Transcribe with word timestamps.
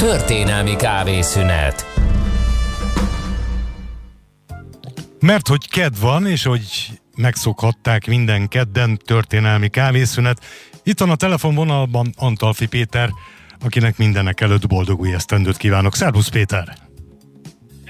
Történelmi 0.00 0.76
kávészünet 0.76 1.86
Mert 5.20 5.48
hogy 5.48 5.68
ked 5.68 6.00
van, 6.00 6.26
és 6.26 6.44
hogy 6.44 6.90
megszokhatták 7.16 8.06
minden 8.06 8.48
kedden 8.48 8.98
történelmi 9.04 9.68
kávészünet, 9.68 10.44
itt 10.82 11.00
van 11.00 11.10
a 11.10 11.16
telefonvonalban 11.16 12.12
Antalfi 12.16 12.66
Péter, 12.66 13.10
akinek 13.64 13.98
mindenek 13.98 14.40
előtt 14.40 14.66
boldog 14.66 15.00
új 15.00 15.12
esztendőt 15.12 15.56
kívánok. 15.56 15.96
Szervusz 15.96 16.28
Péter! 16.28 16.89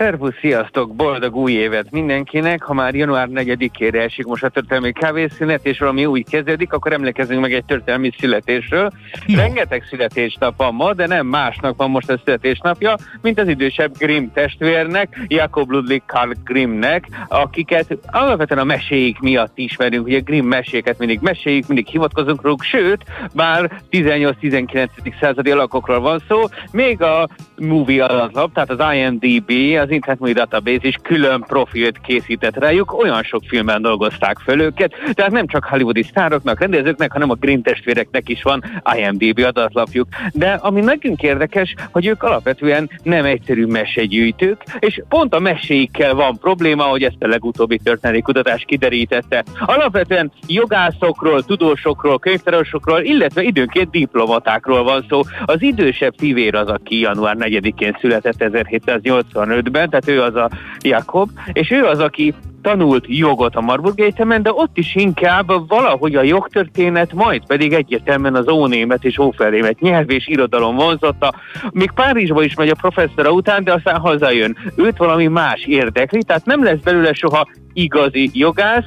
Szervusz, 0.01 0.39
sziasztok, 0.41 0.95
boldog 0.95 1.37
új 1.37 1.53
évet 1.53 1.91
mindenkinek! 1.91 2.63
Ha 2.63 2.75
már 2.75 2.95
január 2.95 3.29
4-ére 3.31 3.95
esik 3.95 4.27
most 4.27 4.45
a 4.45 4.49
történelmi 4.49 4.93
kávészünet, 4.93 5.67
és 5.67 5.79
valami 5.79 6.07
új 6.07 6.23
kezdődik, 6.23 6.73
akkor 6.73 6.93
emlékezzünk 6.93 7.41
meg 7.41 7.53
egy 7.53 7.65
történelmi 7.65 8.11
születésről. 8.19 8.91
No. 9.27 9.37
Rengeteg 9.37 9.85
születésnap 9.91 10.57
van 10.57 10.75
ma, 10.75 10.93
de 10.93 11.07
nem 11.07 11.27
másnak 11.27 11.77
van 11.77 11.91
most 11.91 12.11
a 12.11 12.21
születésnapja, 12.25 12.97
mint 13.23 13.41
az 13.41 13.49
idősebb 13.49 13.97
Grimm 13.99 14.27
testvérnek, 14.35 15.21
Jakob 15.27 15.71
Ludwig 15.71 16.03
Karl 16.07 16.31
Grimmnek, 16.45 17.07
akiket 17.29 17.99
alapvetően 18.11 18.61
a 18.61 18.65
meséik 18.65 19.19
miatt 19.19 19.59
ismerünk. 19.59 20.07
Ugye 20.07 20.19
Grimm 20.19 20.47
meséket 20.47 20.99
mindig 20.99 21.21
meséik, 21.21 21.67
mindig 21.67 21.87
hivatkozunk 21.87 22.43
róluk, 22.43 22.63
sőt, 22.63 23.05
bár 23.35 23.81
18-19. 23.91 24.89
századi 25.21 25.51
alakokról 25.51 26.01
van 26.01 26.23
szó, 26.29 26.41
még 26.73 27.03
a 27.03 27.29
movie 27.59 28.05
adatlap, 28.05 28.53
tehát 28.53 28.71
az 28.71 28.95
IMDB, 28.95 29.53
az 29.79 29.90
az 29.91 30.19
Movie 30.19 30.35
Database 30.35 30.89
is 30.89 30.97
külön 31.03 31.41
profilt 31.41 32.01
készített 32.01 32.57
rájuk, 32.57 32.99
olyan 33.03 33.23
sok 33.23 33.43
filmben 33.49 33.83
dolgozták 33.83 34.39
föl 34.39 34.61
őket, 34.61 34.95
tehát 35.13 35.31
nem 35.31 35.47
csak 35.47 35.65
hollywoodi 35.65 36.03
sztároknak, 36.03 36.61
rendezőknek, 36.61 37.13
hanem 37.13 37.31
a 37.31 37.35
Green 37.35 37.63
testvéreknek 37.63 38.29
is 38.29 38.43
van 38.43 38.65
IMDb 38.97 39.39
adatlapjuk. 39.39 40.09
De 40.33 40.53
ami 40.53 40.81
nekünk 40.81 41.23
érdekes, 41.23 41.75
hogy 41.93 42.07
ők 42.07 42.23
alapvetően 42.23 42.91
nem 43.03 43.25
egyszerű 43.25 43.67
mesegyűjtők, 43.67 44.63
és 44.79 45.03
pont 45.09 45.35
a 45.35 45.41
meséikkel 45.41 46.15
van 46.15 46.39
probléma, 46.39 46.83
hogy 46.83 47.03
ezt 47.03 47.23
a 47.23 47.27
legutóbbi 47.27 47.79
történelmi 47.79 48.23
kutatás 48.23 48.65
kiderítette. 48.67 49.45
Alapvetően 49.61 50.33
jogászokról, 50.47 51.43
tudósokról, 51.43 52.19
könyvtárosokról, 52.19 53.01
illetve 53.01 53.43
időnként 53.43 53.91
diplomatákról 53.91 54.83
van 54.83 55.05
szó. 55.09 55.21
Az 55.45 55.63
idősebb 55.63 56.15
fivér 56.17 56.55
az, 56.55 56.69
aki 56.69 57.01
január 57.01 57.37
4-én 57.39 57.97
született 58.01 58.37
1785-ben, 58.39 59.80
Berlinben, 59.81 59.91
tehát 59.91 60.09
ő 60.09 60.23
az 60.23 60.35
a 60.35 60.51
Jakob, 60.81 61.31
és 61.53 61.71
ő 61.71 61.85
az, 61.85 61.99
aki 61.99 62.35
tanult 62.63 63.05
jogot 63.09 63.57
a 63.57 63.61
Marburg 63.61 64.01
Egyetemen, 64.01 64.43
de 64.43 64.53
ott 64.53 64.79
is 64.79 64.95
inkább 64.95 65.69
valahogy 65.69 66.15
a 66.15 66.23
jogtörténet, 66.23 67.13
majd 67.13 67.47
pedig 67.47 67.73
egyértelműen 67.73 68.35
az 68.35 68.49
ónémet 68.49 69.05
és 69.05 69.19
ófelémet 69.19 69.81
nyelv 69.81 70.11
és 70.11 70.29
irodalom 70.29 70.77
vonzotta. 70.77 71.35
Még 71.71 71.91
Párizsba 71.91 72.43
is 72.43 72.55
megy 72.55 72.69
a 72.69 72.75
professzora 72.81 73.31
után, 73.31 73.65
de 73.65 73.73
aztán 73.73 74.01
hazajön. 74.01 74.57
Őt 74.77 74.97
valami 74.97 75.27
más 75.27 75.65
érdekli, 75.65 76.23
tehát 76.23 76.45
nem 76.45 76.65
lesz 76.65 76.81
belőle 76.85 77.13
soha 77.13 77.47
igazi 77.73 78.31
jogász, 78.33 78.87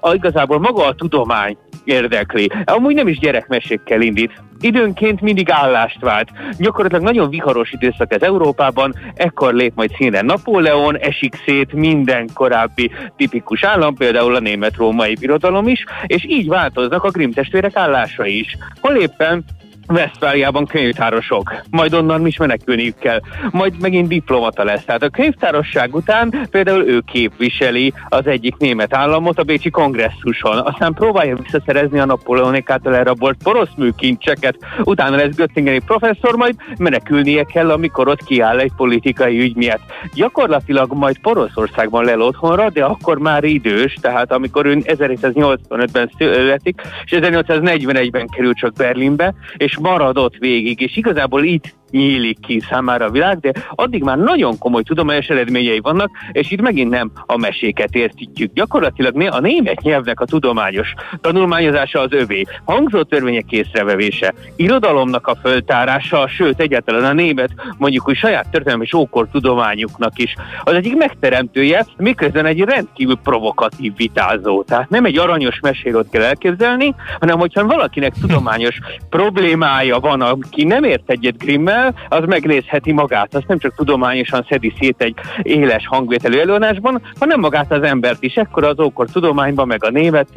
a, 0.00 0.14
igazából 0.14 0.58
maga 0.58 0.86
a 0.86 0.94
tudomány 0.94 1.56
érdekli. 1.88 2.50
Amúgy 2.64 2.94
nem 2.94 3.08
is 3.08 3.18
gyerekmesékkel 3.18 4.00
indít. 4.00 4.42
Időnként 4.60 5.20
mindig 5.20 5.50
állást 5.50 6.00
vált. 6.00 6.30
Gyakorlatilag 6.58 7.04
nagyon 7.04 7.30
viharos 7.30 7.72
időszak 7.72 8.12
ez 8.12 8.22
Európában, 8.22 8.94
ekkor 9.14 9.54
lép 9.54 9.72
majd 9.74 9.90
színre 9.96 10.20
Napóleon, 10.20 10.98
esik 10.98 11.34
szét 11.44 11.72
minden 11.72 12.28
korábbi 12.34 12.90
tipikus 13.16 13.64
állam, 13.64 13.94
például 13.94 14.34
a 14.34 14.40
német-római 14.40 15.14
birodalom 15.20 15.68
is, 15.68 15.84
és 16.06 16.24
így 16.28 16.48
változnak 16.48 17.04
a 17.04 17.10
Grimm 17.10 17.30
testvérek 17.30 17.76
állása 17.76 18.26
is. 18.26 18.56
Hol 18.80 18.96
éppen 18.96 19.44
Westfáliában 19.88 20.66
könyvtárosok, 20.66 21.54
majd 21.70 21.94
onnan 21.94 22.26
is 22.26 22.36
menekülniük 22.36 22.98
kell, 22.98 23.20
majd 23.50 23.80
megint 23.80 24.08
diplomata 24.08 24.64
lesz. 24.64 24.84
Tehát 24.84 25.02
a 25.02 25.08
könyvtárosság 25.08 25.94
után 25.94 26.48
például 26.50 26.86
ő 26.86 27.00
képviseli 27.00 27.92
az 28.08 28.26
egyik 28.26 28.56
német 28.56 28.94
államot 28.94 29.38
a 29.38 29.42
Bécsi 29.42 29.70
kongresszuson, 29.70 30.58
aztán 30.58 30.92
próbálja 30.92 31.36
visszaszerezni 31.36 31.98
a 31.98 32.04
Napoleonik 32.04 32.70
által 32.70 32.96
elrabolt 32.96 33.36
porosz 33.42 33.74
műkincseket, 33.76 34.56
utána 34.84 35.16
lesz 35.16 35.34
Göttingeni 35.34 35.78
professzor, 35.78 36.36
majd 36.36 36.54
menekülnie 36.78 37.44
kell, 37.44 37.70
amikor 37.70 38.08
ott 38.08 38.24
kiáll 38.24 38.58
egy 38.58 38.72
politikai 38.76 39.40
ügy 39.40 39.56
miatt. 39.56 39.82
Gyakorlatilag 40.14 40.92
majd 40.92 41.18
Poroszországban 41.18 42.04
lel 42.04 42.20
otthonra, 42.20 42.70
de 42.70 42.84
akkor 42.84 43.18
már 43.18 43.44
idős, 43.44 43.96
tehát 44.00 44.32
amikor 44.32 44.66
ő 44.66 44.78
1785-ben 44.84 46.10
születik, 46.18 46.80
és 47.04 47.10
1841-ben 47.20 48.26
kerül 48.26 48.54
csak 48.54 48.72
Berlinbe, 48.72 49.34
és 49.56 49.77
maradott 49.80 50.36
végig, 50.36 50.80
és 50.80 50.96
igazából 50.96 51.44
itt 51.44 51.74
nyílik 51.90 52.40
ki 52.40 52.62
számára 52.70 53.04
a 53.04 53.10
világ, 53.10 53.38
de 53.38 53.52
addig 53.74 54.02
már 54.02 54.18
nagyon 54.18 54.58
komoly 54.58 54.82
tudományos 54.82 55.26
eredményei 55.26 55.80
vannak, 55.80 56.10
és 56.32 56.50
itt 56.50 56.60
megint 56.60 56.90
nem 56.90 57.10
a 57.26 57.36
meséket 57.36 57.94
értítjük. 57.94 58.52
Gyakorlatilag 58.52 59.22
a 59.32 59.40
német 59.40 59.80
nyelvnek 59.80 60.20
a 60.20 60.24
tudományos 60.24 60.94
tanulmányozása 61.20 62.00
az 62.00 62.12
övé, 62.12 62.44
hangzó 62.64 63.02
törvények 63.02 63.52
észrevevése, 63.52 64.34
irodalomnak 64.56 65.26
a 65.26 65.36
föltárása, 65.42 66.28
sőt 66.28 66.60
egyáltalán 66.60 67.04
a 67.04 67.12
német 67.12 67.50
mondjuk, 67.78 68.04
hogy 68.04 68.16
saját 68.16 68.50
történelmi 68.50 68.84
és 68.84 68.94
ókor 68.94 69.28
tudományuknak 69.32 70.18
is 70.18 70.34
az 70.64 70.72
egyik 70.72 70.96
megteremtője, 70.96 71.86
miközben 71.96 72.46
egy 72.46 72.60
rendkívül 72.60 73.18
provokatív 73.22 73.92
vitázó. 73.96 74.62
Tehát 74.62 74.88
nem 74.88 75.04
egy 75.04 75.18
aranyos 75.18 75.60
meséről 75.60 76.06
kell 76.10 76.22
elképzelni, 76.22 76.94
hanem 77.20 77.38
hogyha 77.38 77.66
valakinek 77.66 78.12
tudományos 78.20 78.78
problémája 79.10 79.98
van, 79.98 80.20
aki 80.20 80.64
nem 80.64 80.84
ért 80.84 81.10
egyet 81.10 81.38
Grimmel, 81.38 81.77
el, 81.78 81.94
az 82.08 82.24
megnézheti 82.26 82.92
magát, 82.92 83.34
azt 83.34 83.48
nem 83.48 83.58
csak 83.58 83.74
tudományosan 83.74 84.46
szedi 84.48 84.72
szét 84.78 85.02
egy 85.02 85.14
éles 85.42 85.86
hangvételű 85.86 86.38
előadásban, 86.38 87.02
hanem 87.18 87.40
magát 87.40 87.72
az 87.72 87.82
embert 87.82 88.22
is. 88.22 88.34
Ekkor 88.34 88.64
az 88.64 88.80
ókor 88.80 89.06
tudományban, 89.10 89.66
meg 89.66 89.84
a 89.84 89.90
német 89.90 90.28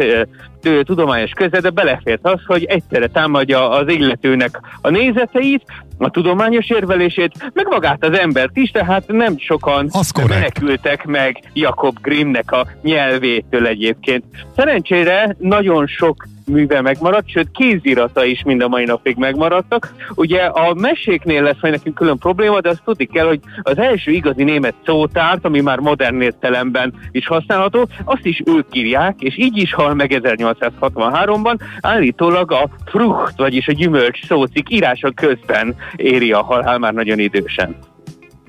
tudományos 0.84 1.31
közede 1.31 1.69
belefért 1.69 2.28
az, 2.28 2.40
hogy 2.46 2.63
egyszerre 2.63 3.07
támadja 3.07 3.69
az 3.69 3.90
illetőnek 3.90 4.59
a 4.81 4.90
nézeteit, 4.90 5.63
a 6.01 6.09
tudományos 6.09 6.69
érvelését, 6.69 7.51
meg 7.53 7.67
magát 7.67 8.03
az 8.03 8.17
embert 8.17 8.57
is, 8.57 8.69
tehát 8.69 9.07
nem 9.07 9.38
sokan 9.38 9.89
menekültek 10.28 11.06
meg 11.06 11.39
Jakob 11.53 11.97
Grimmnek 12.01 12.51
a 12.51 12.67
nyelvétől 12.81 13.67
egyébként. 13.67 14.23
Szerencsére 14.56 15.35
nagyon 15.39 15.88
sok 15.88 16.25
műve 16.51 16.81
megmaradt, 16.81 17.29
sőt 17.29 17.51
kézirata 17.51 18.25
is 18.25 18.44
mind 18.44 18.62
a 18.62 18.67
mai 18.67 18.85
napig 18.85 19.16
megmaradtak. 19.16 19.94
Ugye 20.16 20.41
a 20.41 20.73
meséknél 20.73 21.44
lesz 21.44 21.62
majd 21.62 21.73
nekünk 21.73 21.95
külön 21.95 22.18
probléma, 22.18 22.62
de 22.62 22.69
azt 22.69 22.83
tudni 22.85 23.06
kell, 23.06 23.28
hogy 23.28 23.39
az 23.62 23.78
első 23.78 24.12
igazi 24.12 24.44
német 24.44 24.73
szótárt, 24.85 25.45
ami 25.45 25.62
már 25.62 25.79
modern 25.79 26.22
értelemben 26.22 26.94
is 27.12 27.28
használható, 27.28 27.88
azt 28.03 28.25
is 28.25 28.41
ők 28.45 28.66
írják, 28.72 29.16
és 29.19 29.38
így 29.38 29.57
is 29.57 29.73
hal 29.73 29.94
meg 29.94 30.22
1863-ban, 30.23 31.59
állítólag 31.81 32.51
a 32.51 32.69
frucht, 32.85 33.38
vagyis 33.38 33.68
a 33.68 33.72
gyümölcs 33.72 34.25
szócik 34.25 34.69
írása 34.69 35.12
közben 35.12 35.75
éri 35.96 36.31
a 36.31 36.44
halál 36.44 36.78
már 36.78 36.94
nagyon 36.94 37.19
idősen. 37.19 37.75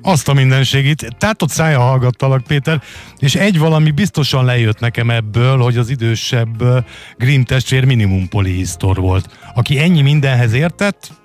Azt 0.03 0.29
a 0.29 0.33
mindenségit. 0.33 1.17
Tehát 1.19 1.43
ott 1.43 1.49
szája 1.49 1.81
hallgattalak, 1.81 2.43
Péter, 2.43 2.83
és 3.19 3.35
egy 3.35 3.59
valami 3.59 3.91
biztosan 3.91 4.45
lejött 4.45 4.81
nekem 4.81 5.11
ebből, 5.11 5.59
hogy 5.59 5.77
az 5.77 5.91
idősebb 5.91 6.85
Grimm 7.17 7.43
testvér 7.43 7.85
minimum 7.85 8.29
polihisztor 8.29 8.97
volt. 8.97 9.39
Aki 9.55 9.79
ennyi 9.79 10.03
mindenhez 10.03 10.53
értett, 10.53 11.22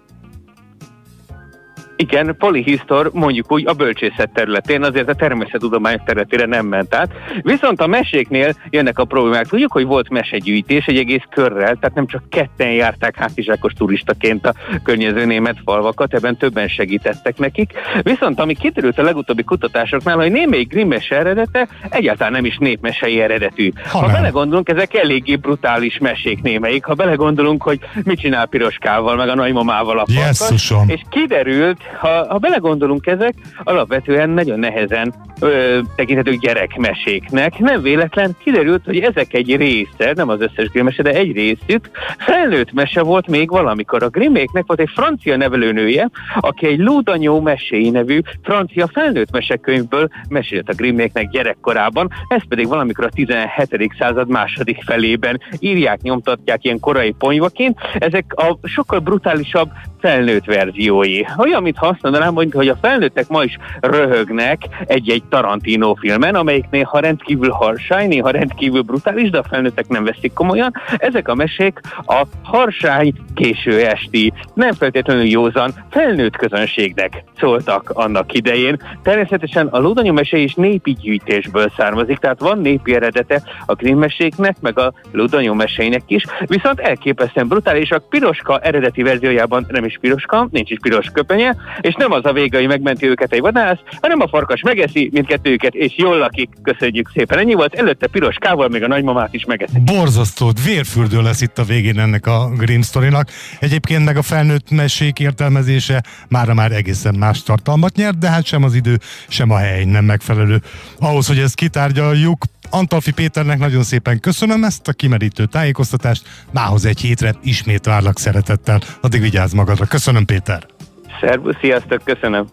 igen, 1.98 2.36
polihisztor 2.38 3.10
mondjuk 3.14 3.52
úgy 3.52 3.68
a 3.68 3.74
bölcsészet 3.74 4.30
területén, 4.34 4.84
azért 4.84 5.10
a 5.10 5.14
természettudomány 5.14 6.02
területére 6.06 6.46
nem 6.46 6.66
ment 6.66 6.96
át. 6.96 7.12
Viszont 7.42 7.82
a 7.82 7.88
meséknél 7.88 8.54
jönnek 8.70 9.00
a 9.00 9.06
problémák. 9.06 9.48
Tudjuk, 9.48 9.72
hogy 9.72 9.86
volt 9.86 10.10
mesegyűjtés 10.10 10.86
egy 10.86 10.98
egész 10.98 11.24
körrel, 11.30 11.76
tehát 11.76 11.94
nem 11.94 12.08
csak 12.08 12.30
ketten 12.30 12.72
járták 12.72 13.16
hátizsákos 13.16 13.74
turistaként 13.74 14.46
a 14.46 14.54
környező 14.84 15.26
német 15.26 15.58
falvakat, 15.66 16.14
ebben 16.14 16.38
többen 16.38 16.68
segítettek 16.68 17.38
nekik. 17.38 17.74
Viszont 18.02 18.40
ami 18.40 18.54
kiderült 18.54 18.98
a 18.98 19.04
legutóbbi 19.04 19.44
kutatásoknál, 19.44 20.16
hogy 20.16 20.32
némelyik 20.32 20.68
grimmes 20.68 21.10
eredete 21.10 21.68
egyáltalán 21.90 22.32
nem 22.32 22.46
is 22.46 22.58
népmesei 22.58 23.22
eredetű. 23.22 23.72
Ha, 23.90 24.00
ha 24.00 24.12
belegondolunk, 24.12 24.70
ezek 24.70 24.94
eléggé 24.94 25.36
brutális 25.36 25.98
mesék 25.98 26.42
némelyik. 26.42 26.86
Ha 26.86 26.94
belegondolunk, 26.94 27.64
hogy 27.64 27.80
mit 28.04 28.20
csinál 28.20 28.46
Piroskával, 28.46 29.16
meg 29.16 29.30
a 29.30 29.36
nagymamával 29.36 30.00
a 30.00 30.06
falkat, 30.08 30.90
és 30.90 31.02
kiderült, 31.10 31.78
ha, 32.00 32.26
ha 32.28 32.38
belegondolunk 32.38 33.06
ezek, 33.06 33.34
alapvetően 33.64 34.30
nagyon 34.30 34.60
nehezen 34.60 35.14
ö, 35.40 35.80
tekinthetők 35.96 36.40
gyerekmeséknek. 36.40 37.60
Nem 37.60 37.82
véletlen 37.82 38.36
kiderült, 38.44 38.86
hogy 38.86 39.00
ezek 39.00 39.34
egy 39.34 39.56
része, 39.56 40.12
nem 40.16 40.30
az 40.30 40.42
összes 40.42 40.70
grimmese, 40.70 41.02
de 41.02 41.12
egy 41.12 41.32
részük 41.32 41.90
felnőtt 42.18 42.72
mese 42.74 43.02
volt 43.02 43.28
még 43.28 43.50
valamikor. 43.50 44.04
A 44.04 44.10
grimméknek 44.10 44.64
volt 44.68 44.80
egy 44.80 44.92
francia 44.94 45.38
nevelőnője, 45.38 46.10
aki 46.40 46.68
egy 46.68 46.80
Lúdanyó 46.80 47.42
meséi 47.42 47.90
nevű 47.90 48.20
francia 48.44 48.88
felnőtt 48.88 49.32
mesekönyvből 49.32 50.08
mesélt 50.30 50.70
a 50.70 50.74
grimméknek 50.74 51.30
gyerekkorában, 51.30 52.10
ez 52.28 52.42
pedig 52.48 52.68
valamikor 52.68 53.06
a 53.06 53.10
17. 53.10 53.94
század 54.00 54.30
második 54.30 54.84
felében 54.84 55.40
írják, 55.60 56.02
nyomtatják 56.02 56.64
ilyen 56.64 56.80
korai 56.80 57.12
ponyvaként. 57.12 57.80
Ezek 57.94 58.34
a 58.36 58.58
sokkal 58.68 59.00
brutálisabb 59.00 59.70
felnőtt 60.00 60.46
verziói. 60.46 61.22
Olyan, 61.38 61.62
mint 61.62 61.77
mintha 61.80 61.88
azt 61.88 62.02
mondanám, 62.02 62.34
hogy, 62.54 62.68
a 62.68 62.78
felnőttek 62.82 63.28
ma 63.28 63.44
is 63.44 63.58
röhögnek 63.80 64.62
egy-egy 64.86 65.24
Tarantino 65.30 65.94
filmen, 65.94 66.36
amelyik 66.36 66.66
néha 66.72 67.00
rendkívül 67.00 67.50
harsány, 67.50 68.08
néha 68.08 68.30
rendkívül 68.30 68.82
brutális, 68.82 69.30
de 69.30 69.38
a 69.38 69.44
felnőttek 69.44 69.88
nem 69.88 70.04
veszik 70.04 70.34
komolyan. 70.34 70.74
Ezek 70.98 71.28
a 71.28 71.36
mesék 71.36 71.80
a 72.06 72.22
harsány 72.44 73.14
késő 73.36 73.86
esti, 73.86 74.34
nem 74.54 74.74
feltétlenül 74.74 75.24
józan 75.24 75.72
felnőtt 75.90 76.36
közönségnek 76.36 77.24
szóltak 77.40 77.90
annak 77.90 78.34
idején. 78.34 78.82
Természetesen 79.04 79.68
a 79.68 79.80
Lódanyú 79.80 80.14
mese 80.14 80.38
is 80.38 80.54
népi 80.54 80.94
gyűjtésből 80.94 81.72
származik, 81.78 82.18
tehát 82.18 82.40
van 82.40 82.60
népi 82.60 82.96
eredete 82.96 83.42
a 83.66 83.76
krimmeséknek, 83.76 84.56
meg 84.62 84.80
a 84.80 84.94
Lódanyú 85.12 85.54
meseinek 85.54 86.04
is, 86.08 86.24
viszont 86.46 86.80
elképesztően. 86.80 87.48
A 87.90 87.98
piroska 88.10 88.60
eredeti 88.60 89.04
verziójában 89.04 89.66
nem 89.70 89.86
is 89.86 89.98
piroska, 90.02 90.48
nincs 90.52 90.72
is 90.72 90.78
piros 90.82 91.10
köpenye, 91.14 91.56
és 91.82 91.94
nem 91.94 92.12
az 92.12 92.26
a 92.26 92.32
hogy 92.32 92.68
megmenti 92.68 93.08
őket 93.08 93.34
egy 93.34 93.40
vadász, 93.40 93.80
hanem 94.02 94.20
a 94.20 94.28
farkas 94.28 94.62
megeszi 94.62 95.10
mindkettőjüket, 95.14 95.74
és 95.74 95.98
jól 95.98 96.18
lakik. 96.18 96.50
Köszönjük 96.64 97.10
szépen. 97.14 97.40
Ennyi 97.40 97.54
volt, 97.54 97.74
előtte 97.74 98.08
piros 98.08 98.36
kával 98.40 98.68
még 98.68 98.84
a 98.84 98.88
nagymamát 98.88 99.34
is 99.34 99.46
megeszi. 99.46 99.80
Borzasztó, 99.80 100.52
vérfürdő 100.66 101.22
lesz 101.22 101.42
itt 101.42 101.58
a 101.58 101.64
végén 101.64 102.00
ennek 102.00 102.28
a 102.28 102.50
Grimm 102.58 102.82
sztorinak. 102.82 103.30
Egyébként 103.60 104.06
meg 104.06 104.18
a 104.18 104.22
felnőtt 104.22 104.72
mesék 104.72 105.20
értelmezése 105.20 106.04
mára 106.30 106.54
már 106.54 106.72
egészen 106.72 107.16
más 107.16 107.44
tartalmat 107.44 107.96
nyert, 107.96 108.18
de 108.18 108.30
hát 108.30 108.46
sem 108.46 108.64
az 108.64 108.74
idő, 108.74 108.98
sem 109.28 109.52
a 109.52 109.58
hely 109.58 109.86
nem 109.86 110.06
megfelelő. 110.06 110.62
Ahhoz, 111.00 111.28
hogy 111.28 111.40
ezt 111.40 111.56
kitárgyaljuk, 111.56 112.46
Antalfi 112.70 113.12
Péternek 113.12 113.60
nagyon 113.60 113.84
szépen 113.84 114.20
köszönöm 114.20 114.64
ezt 114.64 114.88
a 114.88 114.94
kimerítő 114.94 115.46
tájékoztatást. 115.46 116.28
Mához 116.52 116.86
egy 116.86 117.00
hétre 117.00 117.36
ismét 117.44 117.86
várlak 117.86 118.20
szeretettel. 118.20 118.82
Addig 119.02 119.22
vigyázz 119.22 119.54
magadra. 119.54 119.86
Köszönöm, 119.86 120.26
Péter! 120.26 120.77
Szervusz, 121.20 121.58
sziasztok, 121.60 122.04
köszönöm! 122.04 122.46